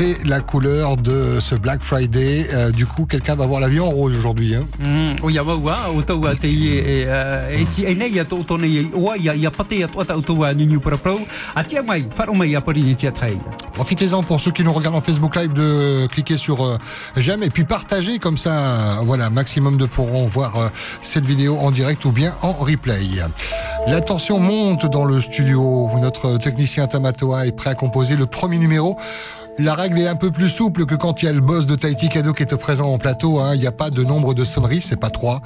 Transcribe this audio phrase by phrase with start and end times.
[0.00, 2.48] C'est la couleur de ce Black Friday.
[2.54, 4.54] Euh, du coup, quelqu'un va voir la vie en rose aujourd'hui.
[4.54, 4.64] Hein.
[13.74, 16.78] Profitez-en pour ceux qui nous regardent en Facebook Live de cliquer sur euh,
[17.18, 20.68] j'aime et puis partager comme ça, voilà, maximum de pourront voir euh,
[21.02, 23.00] cette vidéo en direct ou bien en replay.
[23.86, 25.88] La tension monte dans le studio.
[26.00, 28.98] Notre technicien Tamatoa est prêt à composer le premier numéro.
[29.62, 31.74] La règle est un peu plus souple que quand il y a le boss de
[31.74, 33.40] Tahiti Kado qui est présent en plateau.
[33.40, 33.54] hein.
[33.54, 35.42] Il n'y a pas de nombre de sonneries, c'est pas trois.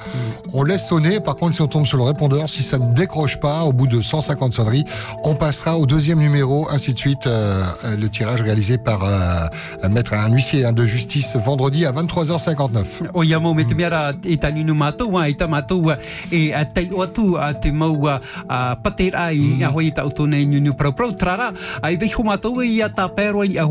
[0.53, 1.19] On laisse sonner.
[1.19, 3.87] Par contre, si on tombe sur le répondeur, si ça ne décroche pas au bout
[3.87, 4.85] de 150 sonneries,
[5.25, 7.27] on passera au deuxième numéro, ainsi de suite.
[7.27, 7.65] Euh,
[7.97, 9.47] le tirage réalisé par euh,
[9.83, 13.09] un maître, un huissier hein, de justice vendredi à 23h59.
[13.13, 15.89] O ia mau me te mea ra e ta ninu mātou, a, e ta mātou
[15.91, 15.97] a,
[16.31, 19.63] e a tei o atu a te mau a, a pate rai mm.
[19.65, 21.51] a hoi ta utone i nunu prau prau trara
[21.81, 23.65] a i veho mātou i a ta pero i a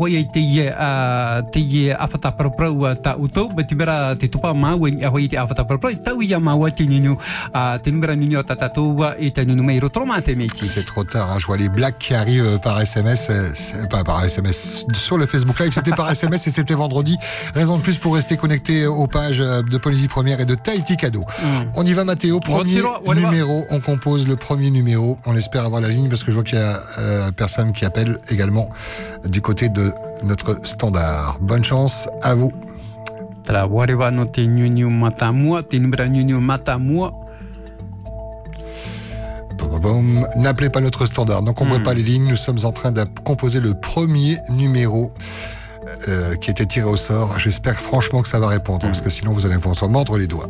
[10.65, 11.37] C'est trop tard, hein.
[11.39, 15.17] je vois les blagues qui arrivent euh, par SMS, euh, c'est- pas par SMS, sur
[15.17, 17.17] le Facebook Live, c'était par SMS et c'était vendredi.
[17.53, 20.97] Raison de plus pour rester connecté aux pages euh, de Polysie Première et de Tahiti
[20.97, 21.23] Cadeau.
[21.75, 25.89] On y va Mathéo, premier numéro, on compose le premier numéro, on espère avoir la
[25.89, 28.69] ligne parce que je vois qu'il y a euh, personne qui appelle également
[29.25, 29.91] du côté de
[30.23, 31.37] notre standard.
[31.41, 32.51] Bonne chance à vous.
[40.35, 41.73] N'appelez pas notre standard, donc on ne Hmm.
[41.75, 42.27] voit pas les lignes.
[42.29, 45.11] Nous sommes en train de composer le premier numéro
[46.07, 47.37] euh, qui était tiré au sort.
[47.39, 50.27] J'espère franchement que ça va répondre, parce que sinon vous allez vous en mordre les
[50.27, 50.49] doigts.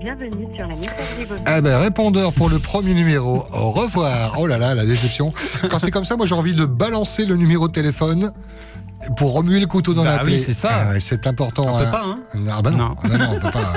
[0.00, 1.58] Bienvenue sur la messagerie vocale.
[1.58, 3.44] Eh ben, répondeur pour le premier numéro.
[3.52, 4.34] Au revoir.
[4.36, 5.32] Oh là là, la déception.
[5.70, 8.32] Quand c'est comme ça, moi j'ai envie de balancer le numéro de téléphone
[9.16, 10.38] pour remuer le couteau dans Bah la oui, plaie.
[10.38, 10.88] c'est ça.
[10.90, 11.66] Ouais, c'est important.
[11.68, 11.90] On peut hein.
[11.90, 12.18] pas, hein
[12.50, 12.94] Ah bah non, Non.
[13.02, 13.72] Ah bah non, on peut pas.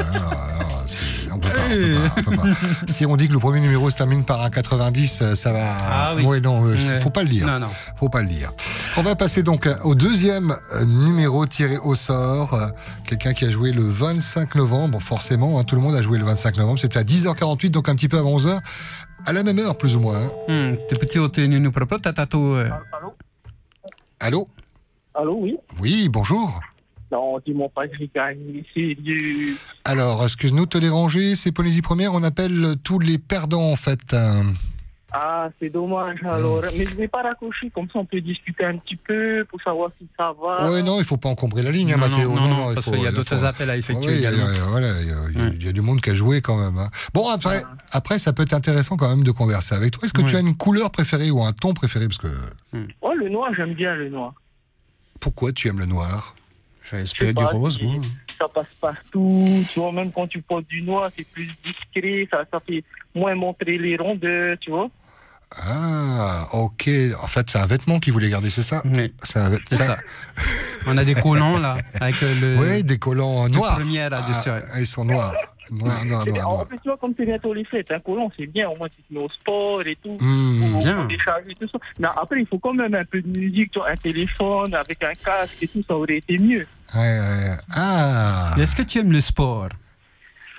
[1.31, 2.43] On peut pas, on peut pas, on peut pas.
[2.87, 5.73] Si on dit que le premier numéro se termine par un 90, euh, ça va.
[5.91, 6.23] Ah oui.
[6.23, 6.99] Ouais, non, euh, Ouais.
[6.99, 7.45] faut pas le dire.
[7.47, 7.67] Non, non.
[7.97, 8.51] Faut pas le dire.
[8.97, 12.53] On va passer donc au deuxième euh, numéro tiré au sort.
[12.53, 12.67] Euh,
[13.05, 15.59] Quelqu'un qui a joué le 25 novembre, forcément.
[15.59, 16.79] hein, tout le monde a joué le 25 novembre.
[16.79, 18.59] C'était à 10h48, donc un petit peu avant 11h.
[19.25, 20.17] À la même heure, plus ou moins.
[20.17, 20.29] hein.
[20.47, 23.13] Hmm, te puti o te nunu proprio ta tātou uh, Allô?
[24.19, 24.47] Allô?
[25.17, 26.59] Allô, oui Oui, bonjour.
[27.11, 29.55] Non, dis-moi pas que j'ai gagné, sérieux.
[29.85, 31.35] Alors, excuse-nous de te déranger.
[31.35, 32.13] C'est Polynésie Première.
[32.13, 34.13] On appelle tous les perdants, en fait.
[34.13, 34.41] Euh,
[35.17, 36.61] Ah, c'est dommage alors.
[36.77, 39.91] Mais je vais pas raccrocher, comme ça on peut discuter un petit peu pour savoir
[39.97, 40.69] si ça va.
[40.69, 42.33] Ouais, non, il faut pas encombrer la ligne, hein, non, Mathéo.
[42.33, 44.31] non, non, parce qu'il y a d'autres faut- appels à effectuer Ouais, il y a-
[44.67, 45.51] voilà, il y a- il y a- Ouais.
[45.57, 46.77] il y a du monde qui a joué quand même.
[46.77, 46.89] hein.
[47.13, 50.03] Bon, après, après, ça peut être intéressant quand même de converser avec toi.
[50.03, 52.07] Est-ce que tu as une couleur préférée ou un ton préféré?
[52.09, 52.27] Parce que
[53.01, 54.33] Oh, le noir, j'aime bien le noir.
[55.25, 56.35] Pourquoi tu aimes le noir?
[56.87, 57.95] Sais espéré du rose, moi.
[58.39, 62.43] Ça passe partout, tu vois, même quand tu portes du noir, c'est plus discret, ça,
[62.51, 62.83] ça fait
[63.15, 64.87] moins montrer les rondeurs, tu vois.
[65.57, 66.87] Ah, ok.
[67.23, 68.83] En fait, c'est un vêtement qu'il voulait garder, c'est ça?
[68.85, 69.97] Oui, C'est un ça.
[70.85, 72.57] On a des collants là, avec euh, le.
[72.59, 73.77] Oui, des collants noirs.
[73.77, 74.51] première là-dessus.
[74.51, 74.61] ouais.
[74.73, 75.33] Ah, ils sont noirs.
[75.71, 76.43] Noir, noir, C'est bien.
[76.43, 78.75] noir, En plus, tu vois, comme c'est bientôt les fêtes, un collant, c'est bien, au
[78.75, 80.17] moins tu te mets au sport et tout.
[80.19, 80.71] Hmm.
[80.71, 81.05] pour- bien.
[81.05, 81.79] décharger tout ça.
[81.99, 85.57] Mais après, il faut quand même un peu de musique, un téléphone avec un casque
[85.61, 86.65] et tout, ça aurait été mieux.
[86.93, 87.57] Ouais, ouais.
[87.75, 89.69] Ah Est-ce que tu aimes le sport?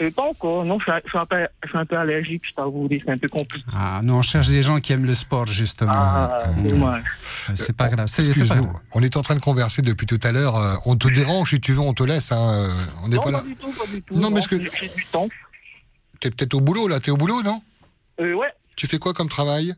[0.00, 1.96] Euh, pas encore, non, je suis, un- je suis un, peu, je suis un peu
[1.96, 3.64] allergique, je t'avoue, c'est un peu compliqué.
[3.72, 5.90] Ah, nous on cherche des gens qui aiment le sport justement.
[5.94, 7.02] Ah, dommage.
[7.48, 8.06] Euh, C'est pas grave.
[8.10, 8.80] C'est c'est pas Excuse-nous, grave.
[8.92, 10.56] on est en train de converser depuis tout à l'heure.
[10.56, 12.30] euh, On te dérange si tu veux, on te laisse.
[12.32, 12.68] hein, euh,
[13.04, 13.38] On n'est Non, pas là.
[13.38, 14.16] pas du tout, pas du tout.
[14.18, 15.28] Non, mais que- j'ai j'ai du temps.
[16.20, 17.00] T'es peut-être au boulot là.
[17.00, 17.62] T'es au boulot, non?
[18.20, 19.70] Euh, ouais, Tu fais quoi comme travail?
[19.70, 19.74] euh,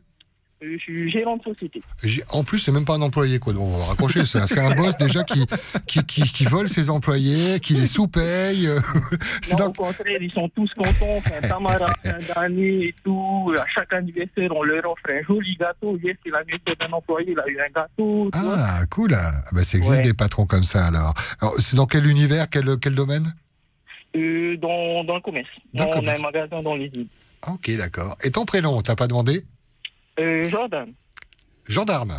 [0.61, 1.81] je suis gérant de société.
[2.29, 3.53] En plus, c'est même pas un employé, quoi.
[3.53, 4.25] Donc, on va raccrocher.
[4.25, 5.45] C'est un, c'est un boss déjà qui,
[5.87, 8.69] qui, qui, qui vole ses employés, qui les sous-paye.
[9.57, 13.53] Non, au contraire, ils sont tous contents, un camarade fin d'année et tout.
[13.57, 15.97] À chaque anniversaire, on leur offre un joli gâteau.
[15.97, 18.29] Hier, c'est l'anniversaire d'un employé, il a eu un gâteau.
[18.33, 19.13] Ah, cool.
[19.15, 20.01] Ah, bah, ça existe Ouais.
[20.01, 21.13] des patrons comme ça, alors.
[21.41, 23.33] Alors, c'est dans quel univers, quel, quel domaine
[24.15, 25.49] Euh, dans, dans le commerce.
[25.73, 27.07] Dans on a un magasin dans les îles.
[27.47, 28.17] Ok, d'accord.
[28.23, 29.45] Et ton prénom, t'as pas demandé?
[30.19, 30.89] Euh, Jordan.
[31.67, 32.13] Gendarme.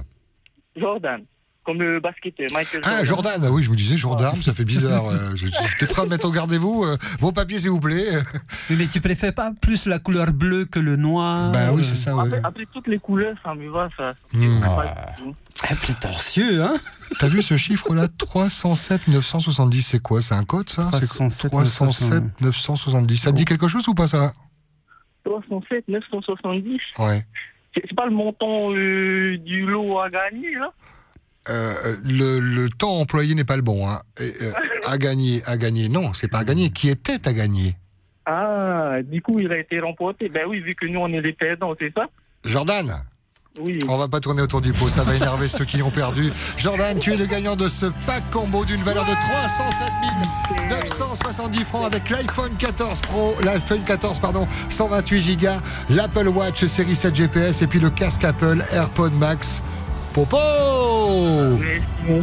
[0.77, 1.25] Jordan.
[1.63, 5.07] comme le basketteur, Michael Ah, Jordan, ah oui, je vous disais Jordan, ça fait bizarre.
[5.09, 6.85] euh, je- J'étais prêt à me mettre au gardez-vous.
[6.85, 8.07] euh, vos papiers, s'il vous plaît.
[8.71, 11.97] Oui, Mais tu préfères pas plus la couleur bleue que le noir Bah oui, c'est
[11.97, 12.23] ça, ouais.
[12.25, 14.15] Après, après toutes les couleurs, ça me va, ça.
[14.33, 14.61] me Hmm.
[14.61, 15.35] dérange pas du tout.
[15.69, 16.75] Ah, prétentieux, hein
[17.19, 18.09] T'as vu ce chiffre-là?
[18.09, 20.23] 307 970, c'est quoi?
[20.23, 20.89] C'est un code, ça?
[20.95, 23.17] C'est 307 307 970.
[23.19, 24.33] Ça te dit quelque chose ou pas, ça?
[25.25, 26.81] 307, 970.
[26.99, 27.25] Ouais.
[27.75, 30.73] C'est pas le montant euh, du lot à gagner, là?
[31.49, 33.89] Euh, le, le temps employé n'est pas le bon.
[33.89, 34.01] Hein.
[34.21, 34.53] Et, euh,
[34.87, 35.89] à gagner, à gagner.
[35.89, 36.71] Non, c'est pas à gagner.
[36.71, 37.77] Qui était à gagner?
[38.27, 40.29] Ah, du coup, il a été remporté.
[40.29, 42.09] Ben oui, vu que nous, on est les perdants, c'est ça?
[42.45, 43.05] Jordan
[43.63, 43.79] Oui.
[43.89, 46.33] On va pas tourner autour du pot, ça va énerver ceux qui ont perdu.
[46.57, 49.89] Jordan, tu es le gagnant de ce pack combo d'une valeur de 307
[50.71, 55.49] 970 francs avec l'iPhone 14 Pro, l'iPhone 14 pardon, 128 Go,
[55.91, 59.63] l'Apple Watch série 7 GPS et puis le casque Apple AirPod Max.
[60.13, 60.39] Popo.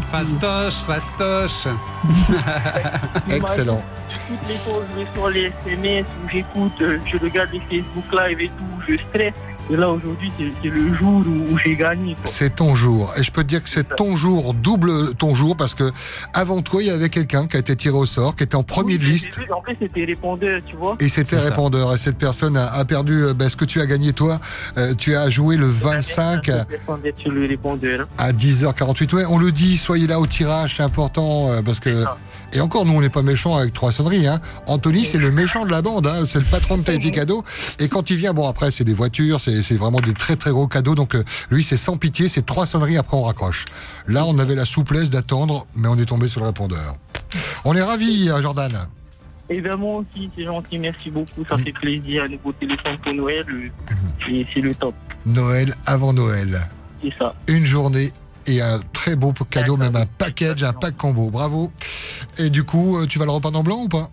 [0.09, 1.67] Fastoche, fastoche.
[3.29, 3.81] Excellent.
[4.27, 8.41] Toutes les fois, je vais sur les SMS j'écoute, euh, je regarde les Facebook Live
[8.41, 9.33] et tout, je stresse.
[9.69, 12.15] Et là, aujourd'hui, c'est le jour où, où j'ai gagné.
[12.23, 13.13] C'est ton jour.
[13.17, 15.91] Et je peux te dire que c'est ton jour, double ton jour, parce que
[16.33, 18.63] avant toi, il y avait quelqu'un qui a été tiré au sort, qui était en
[18.63, 19.37] premier Oui, de liste.
[19.37, 20.95] vu, En fait, c'était répondeur, tu vois.
[20.99, 21.49] Et c'était ça.
[21.49, 21.93] répondeur.
[21.93, 24.39] Et cette personne a, a perdu euh, ben, ce que tu as gagné toi.
[24.77, 28.07] Euh, tu as joué le 25 La personne d'être sur le répondeur.
[28.17, 29.15] à 10h48.
[29.15, 32.05] Ouais, on le dit, soyez là au tirage, c'est important euh, parce que.
[32.53, 34.25] Et encore, nous, on n'est pas méchants avec trois sonneries.
[34.27, 34.39] Hein.
[34.67, 36.07] Anthony, c'est le méchant de la bande.
[36.07, 36.23] Hein.
[36.25, 37.43] C'est le patron de Tahiti Cadeau.
[37.79, 40.51] Et quand il vient, bon, après, c'est des voitures, c'est c'est vraiment des très très
[40.51, 40.95] gros cadeaux.
[40.95, 42.97] Donc, euh, lui, c'est sans pitié, c'est trois sonneries.
[42.97, 43.65] Après, on raccroche.
[44.07, 46.95] Là, on avait la souplesse d'attendre, mais on est tombé sur le répondeur.
[47.65, 48.71] On est ravis, euh, Jordan.
[49.49, 51.45] Bien, moi aussi, c'est gentil, merci beaucoup.
[51.49, 53.45] Ça fait plaisir à nouveau téléphone pour Noël.
[53.49, 54.93] euh, Et c'est le top.
[55.25, 56.59] Noël avant Noël.
[57.01, 57.33] C'est ça.
[57.47, 58.11] une journée
[58.45, 61.29] et un très beau cadeau, même un package, un pack combo.
[61.29, 61.71] Bravo.
[62.37, 64.09] Et du coup, tu vas le repeindre en blanc ou pas?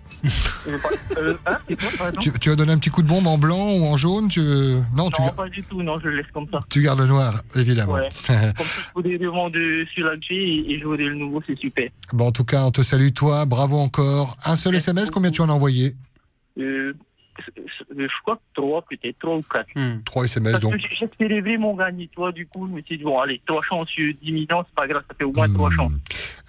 [1.18, 3.36] Euh, hein, c'est quoi, pardon tu, tu vas donner un petit coup de bombe en
[3.38, 4.40] blanc ou en jaune tu...
[4.40, 6.60] Non, tu, Non, gar- pas du tout, non, je le laisse comme ça.
[6.70, 7.94] tu gardes le noir, évidemment.
[7.94, 8.08] Ouais.
[8.28, 11.88] Comme ça, je pourrais revendre celui-là que j'ai et, et j'aurai le nouveau, c'est super.
[12.12, 13.44] bon, en tout cas, on te salue, toi.
[13.44, 14.36] Bravo encore.
[14.44, 15.94] Un seul Merci SMS, combien tu en as envoyé
[16.58, 16.94] Euh,
[17.96, 19.66] je crois que trois, peut-être, trois ou quatre.
[19.74, 20.02] Hmm.
[20.04, 20.76] Trois SMS, Parce donc.
[20.98, 23.88] j'espérais vraiment gagner, tu vois, du coup, je me suis dit, bon, allez, trois chances
[23.88, 25.76] sur 10 millions, c'est pas grave, ça fait au moins trois Hmm.
[25.76, 25.92] chances.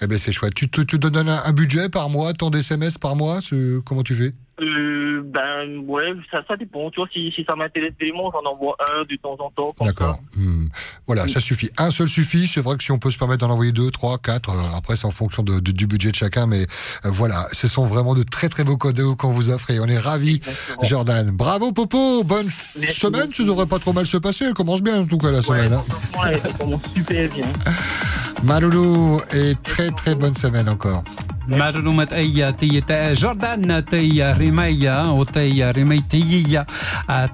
[0.01, 0.53] Eh ben, c'est chouette.
[0.53, 3.39] Tu te, tu te donnes un, un budget par mois, tant d'SMS par mois
[3.85, 4.33] Comment tu fais?
[4.61, 8.77] Euh, ben, ouais, ça, ça dépend, tu vois, si, si ça m'intéresse vraiment, j'en envoie
[8.97, 10.17] un de temps en temps, D'accord.
[10.37, 10.67] Hmm.
[11.07, 11.29] Voilà, Oui.
[11.29, 11.69] ça suffit.
[11.77, 12.47] Un seul suffit.
[12.47, 14.95] C'est vrai que si on peut se permettre d'en envoyer deux, trois, quatre, euh, après
[14.95, 16.67] c'est en fonction de- de- du budget de chacun, mais
[17.05, 19.87] euh, voilà, ce sont vraiment de très très beaux cadeaux qu'on vous offre et on
[19.87, 20.35] est ravis.
[20.35, 20.83] Exactement.
[20.83, 22.49] Jordan, bravo Popo, bonne
[22.79, 23.33] Merci semaine, beaucoup.
[23.33, 25.41] ça devrait pas trop mal se passer, elle commence bien en tout cas la Ouais,
[25.41, 25.73] semaine.
[25.73, 25.83] hein.
[26.31, 27.47] elle commence super bien.
[28.43, 31.03] Maloulou, et très très bonne semaine encore.
[31.48, 36.64] معلومات أي تي تا جوردان تي ريمايا وتي ريماي تي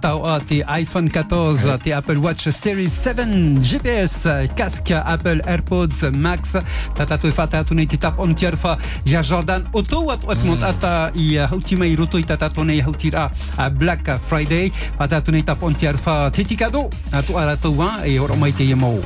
[0.02, 3.26] تاو تي ايفون 14 تي ابل واتش سيريز 7
[3.62, 6.58] جي بي اس كاسك ابل ايربودز ماكس
[6.96, 11.76] تاتاتو فاتاتو نيتي تاب اون تيرفا جا جوردان اوتو وات وات مونت اتا اي هوتي
[11.76, 17.38] ماي روتو تاتاتو ني هوتيرا بلاك فرايداي فاتاتو ني تاب اون تيرفا تيتي كادو اتو
[17.38, 19.00] اراتو اي اورمايتي يمو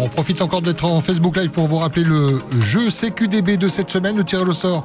[0.00, 3.90] On profite encore d'être en Facebook Live pour vous rappeler le jeu CQDB de cette
[3.90, 4.84] semaine, le tirage au sort.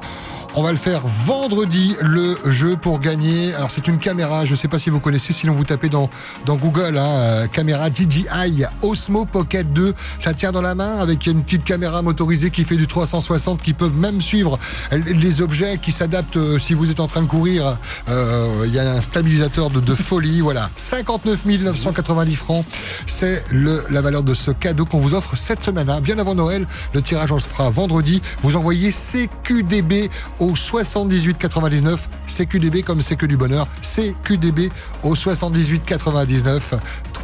[0.56, 3.52] On va le faire vendredi, le jeu pour gagner.
[3.54, 6.08] Alors c'est une caméra, je ne sais pas si vous connaissez, sinon vous tapez dans,
[6.46, 9.94] Google, hein, euh, caméra DJI Osmo Pocket 2.
[10.20, 13.72] Ça tient dans la main avec une petite caméra motorisée qui fait du 360, qui
[13.72, 14.56] peuvent même suivre
[14.92, 17.76] les objets, qui s'adaptent euh, si vous êtes en train de courir.
[18.08, 20.70] Euh, Il y a un stabilisateur de, folie, voilà.
[20.76, 22.64] 59 990 francs,
[23.08, 25.90] c'est la valeur de ce cadeau qu'on vous offre cette semaine.
[25.90, 26.00] hein.
[26.00, 28.22] Bien avant Noël, le tirage on le fera vendredi.
[28.42, 32.08] Vous envoyez CQDB au 78 99.
[32.26, 33.66] CQDB comme c'est que du bonheur.
[33.80, 34.70] CQDB
[35.02, 36.74] au 78 99.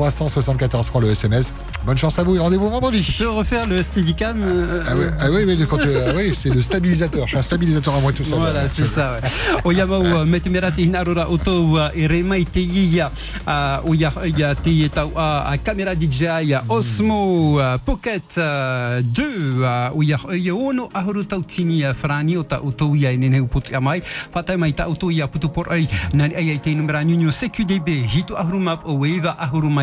[0.09, 1.52] 374 francs le SMS.
[1.85, 3.02] Bonne chance à vous et rendez-vous vendredi.
[3.02, 6.35] Tu peux refaire le Steadicam euh, Ah, ouais, ah oui, mais quand tu- ah oui,
[6.35, 7.25] c'est le stabilisateur.
[7.26, 8.38] Je suis un stabilisateur à moi tout seul.
[8.38, 9.16] Voilà, c'est ça.
[9.23, 9.28] ouais.
[9.64, 12.45] O ia mau me te mera te hina rora o tau uh, e re mai
[12.45, 13.11] te ia
[13.47, 19.61] uh, o ia ia te ia tau uh, a kamera DJI Osmo Pocket uh, 2
[19.61, 23.12] uh, o ia ia ono ahuru tau tini uh, frani o ta o tau ia
[23.12, 26.35] e nene uputu ia mai fatai mai ta o tau ia putu por ai nani
[26.35, 28.97] ai ai te numera nyunyo CQDB hitu ahuru map o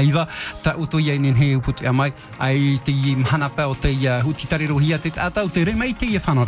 [0.10, 0.28] iwa,
[0.64, 4.48] ta uto ia inen uputu putu amai, ai te i mhanapa o te uh, huti
[4.48, 6.46] tare rohia te atau te re mai te i whanora.